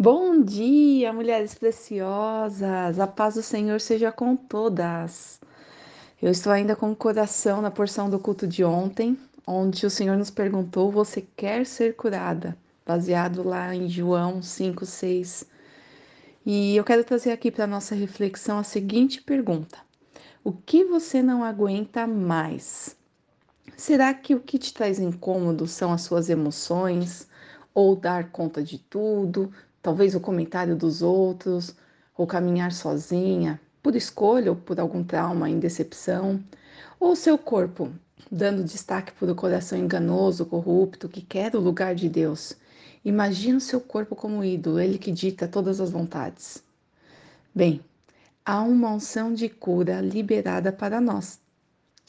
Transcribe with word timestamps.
Bom 0.00 0.40
dia, 0.40 1.12
mulheres 1.12 1.56
preciosas. 1.56 3.00
A 3.00 3.06
paz 3.08 3.34
do 3.34 3.42
Senhor 3.42 3.80
seja 3.80 4.12
com 4.12 4.36
todas. 4.36 5.40
Eu 6.22 6.30
estou 6.30 6.52
ainda 6.52 6.76
com 6.76 6.92
o 6.92 6.94
coração 6.94 7.60
na 7.60 7.68
porção 7.68 8.08
do 8.08 8.16
culto 8.16 8.46
de 8.46 8.62
ontem, 8.62 9.18
onde 9.44 9.84
o 9.84 9.90
Senhor 9.90 10.16
nos 10.16 10.30
perguntou: 10.30 10.92
Você 10.92 11.26
quer 11.36 11.66
ser 11.66 11.96
curada? 11.96 12.56
Baseado 12.86 13.42
lá 13.42 13.74
em 13.74 13.88
João 13.88 14.40
5, 14.40 14.86
6. 14.86 15.44
E 16.46 16.76
eu 16.76 16.84
quero 16.84 17.02
trazer 17.02 17.32
aqui 17.32 17.50
para 17.50 17.66
nossa 17.66 17.96
reflexão 17.96 18.56
a 18.56 18.62
seguinte 18.62 19.20
pergunta: 19.20 19.78
O 20.44 20.52
que 20.52 20.84
você 20.84 21.20
não 21.20 21.42
aguenta 21.42 22.06
mais? 22.06 22.96
Será 23.76 24.14
que 24.14 24.32
o 24.32 24.40
que 24.40 24.60
te 24.60 24.72
traz 24.72 25.00
incômodo 25.00 25.66
são 25.66 25.92
as 25.92 26.02
suas 26.02 26.30
emoções? 26.30 27.26
Ou 27.74 27.94
dar 27.94 28.32
conta 28.32 28.60
de 28.60 28.76
tudo, 28.76 29.52
talvez 29.88 30.14
o 30.14 30.20
comentário 30.20 30.76
dos 30.76 31.00
outros, 31.00 31.74
ou 32.14 32.26
caminhar 32.26 32.72
sozinha, 32.72 33.58
por 33.82 33.96
escolha 33.96 34.50
ou 34.50 34.56
por 34.56 34.78
algum 34.78 35.02
trauma 35.02 35.48
em 35.48 35.58
decepção, 35.58 36.44
ou 37.00 37.16
seu 37.16 37.38
corpo, 37.38 37.90
dando 38.30 38.62
destaque 38.62 39.12
para 39.12 39.32
o 39.32 39.34
coração 39.34 39.78
enganoso, 39.78 40.44
corrupto, 40.44 41.08
que 41.08 41.22
quer 41.22 41.56
o 41.56 41.58
lugar 41.58 41.94
de 41.94 42.06
Deus. 42.06 42.54
Imagina 43.02 43.56
o 43.56 43.62
seu 43.62 43.80
corpo 43.80 44.14
como 44.14 44.44
ídolo, 44.44 44.78
ele 44.78 44.98
que 44.98 45.10
dita 45.10 45.48
todas 45.48 45.80
as 45.80 45.90
vontades. 45.90 46.62
Bem, 47.54 47.80
há 48.44 48.60
uma 48.60 48.92
unção 48.92 49.32
de 49.32 49.48
cura 49.48 50.02
liberada 50.02 50.70
para 50.70 51.00
nós. 51.00 51.40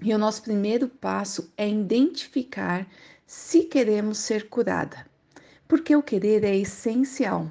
E 0.03 0.13
o 0.13 0.17
nosso 0.17 0.43
primeiro 0.43 0.89
passo 0.89 1.49
é 1.55 1.69
identificar 1.69 2.85
se 3.25 3.61
queremos 3.61 4.17
ser 4.17 4.49
curada. 4.49 5.07
Porque 5.65 5.95
o 5.95 6.03
querer 6.03 6.43
é 6.43 6.57
essencial. 6.57 7.49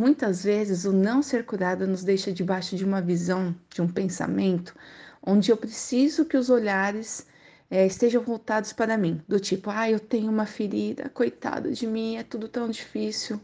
Muitas 0.00 0.42
vezes 0.42 0.86
o 0.86 0.94
não 0.94 1.22
ser 1.22 1.44
curado 1.44 1.86
nos 1.86 2.02
deixa 2.02 2.32
debaixo 2.32 2.74
de 2.74 2.86
uma 2.86 3.02
visão, 3.02 3.54
de 3.68 3.82
um 3.82 3.86
pensamento, 3.86 4.74
onde 5.22 5.52
eu 5.52 5.58
preciso 5.58 6.24
que 6.24 6.38
os 6.38 6.48
olhares 6.48 7.26
é, 7.70 7.84
estejam 7.84 8.22
voltados 8.22 8.72
para 8.72 8.96
mim, 8.96 9.20
do 9.28 9.38
tipo, 9.38 9.68
ah, 9.68 9.90
eu 9.90 10.00
tenho 10.00 10.32
uma 10.32 10.46
ferida, 10.46 11.10
coitado 11.10 11.70
de 11.70 11.86
mim, 11.86 12.16
é 12.16 12.22
tudo 12.22 12.48
tão 12.48 12.70
difícil. 12.70 13.38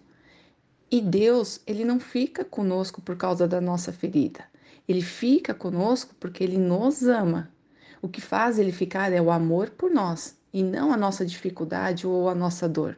E 0.90 0.98
Deus, 0.98 1.60
ele 1.66 1.84
não 1.84 2.00
fica 2.00 2.42
conosco 2.42 3.02
por 3.02 3.18
causa 3.18 3.46
da 3.46 3.60
nossa 3.60 3.92
ferida. 3.92 4.42
Ele 4.88 5.02
fica 5.02 5.52
conosco 5.52 6.14
porque 6.18 6.42
ele 6.42 6.56
nos 6.56 7.02
ama. 7.02 7.50
O 8.00 8.08
que 8.08 8.22
faz 8.22 8.58
ele 8.58 8.72
ficar 8.72 9.12
é 9.12 9.20
o 9.20 9.30
amor 9.30 9.68
por 9.68 9.90
nós 9.90 10.34
e 10.54 10.62
não 10.62 10.90
a 10.90 10.96
nossa 10.96 11.26
dificuldade 11.26 12.06
ou 12.06 12.30
a 12.30 12.34
nossa 12.34 12.66
dor. 12.66 12.96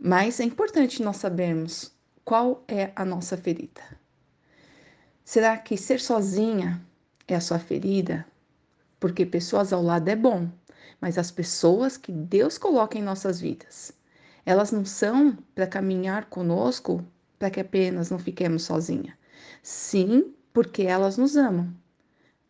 Mas 0.00 0.40
é 0.40 0.42
importante 0.42 1.00
nós 1.00 1.18
sabermos 1.18 1.94
qual 2.26 2.64
é 2.66 2.90
a 2.96 3.04
nossa 3.04 3.36
ferida? 3.36 3.80
Será 5.24 5.56
que 5.56 5.76
ser 5.76 6.00
sozinha 6.00 6.84
é 7.28 7.36
a 7.36 7.40
sua 7.40 7.60
ferida? 7.60 8.26
Porque 8.98 9.24
pessoas 9.24 9.72
ao 9.72 9.80
lado 9.80 10.08
é 10.08 10.16
bom, 10.16 10.50
mas 11.00 11.18
as 11.18 11.30
pessoas 11.30 11.96
que 11.96 12.10
Deus 12.10 12.58
coloca 12.58 12.98
em 12.98 13.02
nossas 13.02 13.40
vidas, 13.40 13.92
elas 14.44 14.72
não 14.72 14.84
são 14.84 15.38
para 15.54 15.68
caminhar 15.68 16.24
conosco 16.24 17.04
para 17.38 17.48
que 17.48 17.60
apenas 17.60 18.10
não 18.10 18.18
fiquemos 18.18 18.64
sozinhas. 18.64 19.14
Sim, 19.62 20.34
porque 20.52 20.82
elas 20.82 21.16
nos 21.16 21.36
amam. 21.36 21.72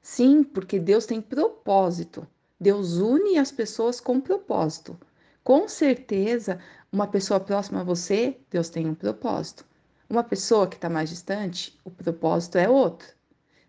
Sim, 0.01 0.43
porque 0.43 0.79
Deus 0.79 1.05
tem 1.05 1.21
propósito. 1.21 2.27
Deus 2.59 2.97
une 2.97 3.37
as 3.37 3.53
pessoas 3.53 4.01
com 4.01 4.23
propósito. 4.23 4.99
Com 5.47 5.69
certeza, 5.69 6.59
uma 6.91 7.07
pessoa 7.07 7.39
próxima 7.39 7.81
a 7.81 7.85
você, 7.85 8.37
Deus 8.51 8.69
tem 8.69 8.85
um 8.89 8.97
propósito. 8.97 9.65
Uma 10.11 10.25
pessoa 10.25 10.67
que 10.67 10.75
está 10.75 10.91
mais 10.91 11.09
distante, 11.09 11.79
o 11.85 11.91
propósito 11.91 12.59
é 12.59 12.69
outro. 12.69 13.07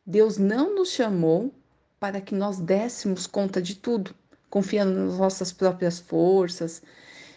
Deus 0.03 0.39
não 0.39 0.73
nos 0.73 0.89
chamou 0.89 1.53
para 1.99 2.19
que 2.19 2.33
nós 2.33 2.57
dessemos 2.59 3.27
conta 3.27 3.61
de 3.61 3.75
tudo, 3.75 4.15
confiando 4.49 4.91
nas 4.91 5.19
nossas 5.19 5.51
próprias 5.51 5.99
forças, 5.99 6.81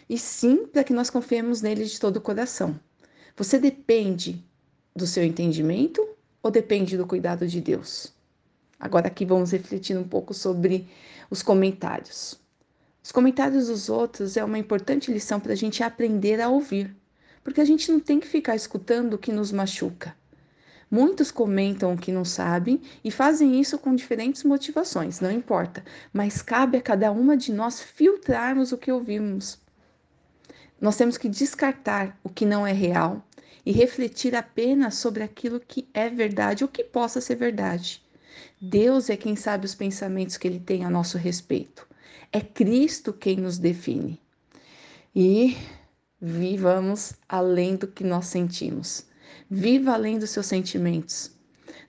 e 0.09 0.17
sim 0.17 0.65
para 0.65 0.83
que 0.83 0.91
nós 0.91 1.11
confiemos 1.11 1.61
nele 1.61 1.85
de 1.85 1.99
todo 1.99 2.17
o 2.17 2.21
coração. 2.21 2.79
Você 3.37 3.59
depende 3.59 4.43
do 4.95 5.05
seu 5.05 5.23
entendimento 5.23 6.03
ou 6.41 6.49
depende 6.49 6.97
do 6.97 7.05
cuidado 7.05 7.47
de 7.47 7.61
Deus? 7.61 8.11
Agora 8.79 9.05
aqui 9.05 9.23
vamos 9.23 9.51
refletir 9.51 9.95
um 9.95 10.07
pouco 10.07 10.33
sobre 10.33 10.89
os 11.29 11.43
comentários. 11.43 12.40
Os 13.11 13.13
comentários 13.13 13.67
dos 13.67 13.89
outros 13.89 14.37
é 14.37 14.43
uma 14.45 14.57
importante 14.57 15.11
lição 15.11 15.37
para 15.37 15.51
a 15.51 15.55
gente 15.55 15.83
aprender 15.83 16.39
a 16.39 16.47
ouvir, 16.47 16.95
porque 17.43 17.59
a 17.59 17.65
gente 17.65 17.91
não 17.91 17.99
tem 17.99 18.21
que 18.21 18.25
ficar 18.25 18.55
escutando 18.55 19.15
o 19.15 19.17
que 19.17 19.33
nos 19.33 19.51
machuca. 19.51 20.15
Muitos 20.89 21.29
comentam 21.29 21.93
o 21.93 21.97
que 21.97 22.09
não 22.09 22.23
sabem 22.23 22.79
e 23.03 23.11
fazem 23.11 23.59
isso 23.59 23.77
com 23.77 23.93
diferentes 23.93 24.45
motivações, 24.45 25.19
não 25.19 25.29
importa, 25.29 25.83
mas 26.13 26.41
cabe 26.41 26.77
a 26.77 26.81
cada 26.81 27.11
uma 27.11 27.35
de 27.35 27.51
nós 27.51 27.81
filtrarmos 27.81 28.71
o 28.71 28.77
que 28.77 28.89
ouvimos. 28.89 29.59
Nós 30.79 30.95
temos 30.95 31.17
que 31.17 31.27
descartar 31.27 32.17
o 32.23 32.29
que 32.29 32.45
não 32.45 32.65
é 32.65 32.71
real 32.71 33.21
e 33.65 33.73
refletir 33.73 34.33
apenas 34.37 34.95
sobre 34.95 35.21
aquilo 35.21 35.59
que 35.59 35.85
é 35.93 36.09
verdade 36.09 36.63
ou 36.63 36.69
que 36.69 36.85
possa 36.85 37.19
ser 37.19 37.35
verdade. 37.35 38.01
Deus 38.61 39.09
é 39.09 39.17
quem 39.17 39.35
sabe 39.35 39.65
os 39.65 39.75
pensamentos 39.75 40.37
que 40.37 40.47
ele 40.47 40.61
tem 40.61 40.85
a 40.85 40.89
nosso 40.89 41.17
respeito. 41.17 41.90
É 42.31 42.39
Cristo 42.41 43.11
quem 43.13 43.37
nos 43.37 43.57
define. 43.57 44.19
E 45.15 45.57
vivamos 46.21 47.13
além 47.27 47.75
do 47.75 47.87
que 47.87 48.03
nós 48.03 48.27
sentimos. 48.27 49.05
Viva 49.49 49.93
além 49.93 50.17
dos 50.17 50.29
seus 50.29 50.45
sentimentos. 50.45 51.31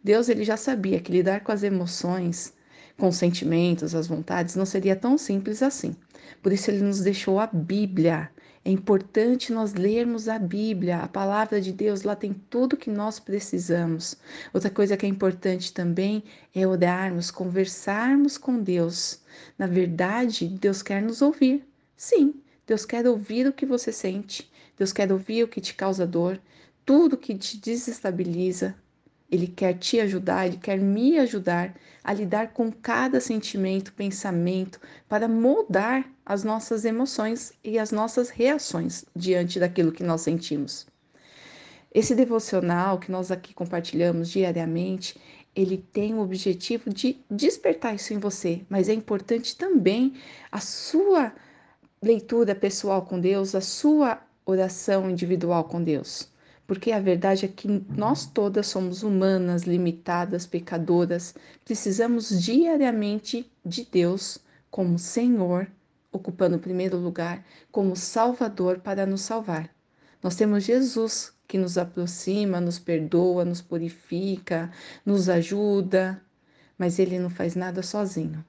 Deus 0.03 0.29
ele 0.29 0.45
já 0.45 0.57
sabia 0.57 1.01
que 1.01 1.13
lidar 1.13 1.45
com 1.45 1.53
as 1.53 1.63
emoções, 1.63 2.53
com 2.99 3.09
os 3.09 3.17
sentimentos, 3.17 3.95
as 3.95 4.07
vontades, 4.07 4.57
não 4.57 4.67
seria 4.67 4.97
tão 4.97 5.17
simples 5.17 5.63
assim. 5.63 5.95
Por 6.41 6.53
isso 6.53 6.71
ele 6.71 6.83
nos 6.83 7.01
deixou 7.01 7.41
a 7.41 7.47
Bíblia. 7.47 8.31
É 8.65 8.71
importante 8.71 9.53
nós 9.53 9.75
lermos 9.75 10.29
a 10.29 10.39
Bíblia, 10.39 10.99
a 10.99 11.09
palavra 11.09 11.61
de 11.61 11.73
Deus, 11.73 12.03
lá 12.03 12.15
tem 12.15 12.33
tudo 12.49 12.77
que 12.77 12.89
nós 12.89 13.19
precisamos. 13.19 14.17
Outra 14.55 14.71
coisa 14.71 14.97
que 14.97 15.05
é 15.05 15.09
importante 15.09 15.73
também 15.73 16.23
é 16.55 16.65
orarmos, 16.65 17.31
conversarmos 17.31 18.39
com 18.39 18.63
Deus. 18.63 19.21
Na 19.59 19.67
verdade, 19.67 20.47
Deus 20.47 20.81
quer 20.81 21.03
nos 21.03 21.23
ouvir. 21.23 21.67
Sim, 21.97 22.35
Deus 22.65 22.85
quer 22.85 23.05
ouvir 23.07 23.49
o 23.49 23.53
que 23.53 23.67
você 23.67 23.91
sente. 23.91 24.49
Deus 24.79 24.93
quer 24.93 25.11
ouvir 25.11 25.43
o 25.43 25.49
que 25.49 25.61
te 25.61 25.75
causa 25.75 26.07
dor, 26.07 26.41
tudo 26.87 27.17
que 27.17 27.37
te 27.37 27.57
desestabiliza, 27.57 28.77
ele 29.33 29.47
quer 29.47 29.73
te 29.79 29.99
ajudar, 29.99 30.47
ele 30.47 30.59
quer 30.59 30.79
me 30.79 31.19
ajudar 31.19 31.75
a 32.05 32.13
lidar 32.13 32.53
com 32.53 32.71
cada 32.71 33.19
sentimento, 33.19 33.95
pensamento, 33.95 34.79
para 35.09 35.27
moldar 35.27 36.07
as 36.27 36.45
nossas 36.45 36.85
emoções 36.85 37.55
e 37.65 37.79
as 37.79 37.91
nossas 37.91 38.29
reações 38.29 39.07
diante 39.17 39.59
daquilo 39.59 39.91
que 39.91 40.03
nós 40.03 40.21
sentimos. 40.21 40.87
Esse 41.95 42.15
devocional 42.15 42.99
que 42.99 43.11
nós 43.11 43.31
aqui 43.31 43.55
compartilhamos 43.55 44.29
diariamente, 44.29 45.19
ele 45.57 45.79
tem 45.79 46.13
o 46.13 46.21
objetivo 46.21 46.91
de 46.91 47.19
despertar 47.31 47.95
isso 47.95 48.13
em 48.13 48.19
você, 48.19 48.61
mas 48.69 48.91
é 48.91 48.93
importante 48.93 49.57
também 49.57 50.15
a 50.51 50.61
sua 50.61 51.33
leitura 52.03 52.55
pessoal 52.55 53.03
com 53.03 53.19
Deus, 53.19 53.55
a 53.55 53.63
sua 53.63 54.23
oração 54.45 55.09
individual 55.09 55.65
com 55.65 55.83
Deus 55.83 56.32
porque 56.67 56.93
a 56.93 57.01
verdade 57.01 57.45
é 57.45 57.49
que 57.49 57.69
nós 57.89 58.27
todas 58.27 58.67
somos 58.67 59.03
humanas, 59.03 59.63
limitadas, 59.63 60.47
pecadoras, 60.47 61.35
precisamos 61.65 62.43
diariamente 62.43 63.51
de 63.65 63.85
Deus 63.85 64.39
como 64.71 64.99
Senhor, 64.99 65.71
ocupando 66.11 66.57
o 66.57 66.61
primeiro 66.61 66.97
lugar, 66.97 67.45
como 67.71 67.97
Salvador 67.97 68.79
para 68.79 69.05
nos 69.05 69.23
salvar. 69.23 69.71
Nós 70.23 70.37
temos 70.37 70.65
Jesus 70.65 71.33
que 71.49 71.59
nos 71.59 71.77
aproxima, 71.77 72.61
nos 72.61 72.79
perdoa, 72.79 73.45
nos 73.45 73.61
purifica, 73.61 74.71
nos 75.05 75.29
ajuda, 75.29 76.23
mas 76.79 76.99
ele 76.99 77.19
não 77.19 77.29
faz 77.29 77.55
nada 77.55 77.83
sozinho. 77.83 78.45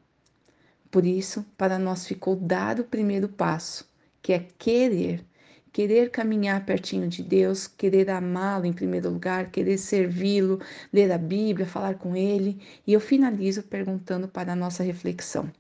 Por 0.90 1.06
isso, 1.06 1.44
para 1.58 1.80
nós 1.80 2.06
ficou 2.06 2.36
dar 2.36 2.80
o 2.80 2.84
primeiro 2.84 3.28
passo, 3.28 3.90
que 4.22 4.32
é 4.32 4.48
querer 4.58 5.26
querer 5.74 6.12
caminhar 6.12 6.66
pertinho 6.66 7.10
de 7.10 7.24
Deus, 7.24 7.68
querer 7.68 8.12
amá-lo 8.12 8.66
em 8.66 8.72
primeiro 8.72 9.10
lugar, 9.10 9.50
querer 9.50 9.80
servi-lo, 9.80 10.62
ler 10.94 11.12
a 11.12 11.18
Bíblia, 11.18 11.66
falar 11.66 11.96
com 11.96 12.16
ele. 12.16 12.62
E 12.86 12.94
eu 12.94 13.02
finalizo 13.02 13.64
perguntando 13.64 14.28
para 14.28 14.54
a 14.54 14.56
nossa 14.56 14.84
reflexão: 14.84 15.52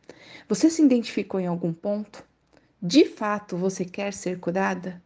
Você 0.47 0.69
se 0.69 0.83
identificou 0.83 1.39
em 1.39 1.47
algum 1.47 1.73
ponto? 1.73 2.23
De 2.81 3.05
fato, 3.05 3.57
você 3.57 3.83
quer 3.83 4.13
ser 4.13 4.39
curada? 4.39 5.01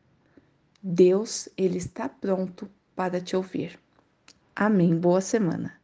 Deus, 0.83 1.47
ele 1.57 1.77
está 1.77 2.09
pronto 2.09 2.69
para 2.95 3.21
te 3.21 3.35
ouvir. 3.35 3.79
Amém. 4.55 4.95
Boa 4.95 5.21
semana. 5.21 5.76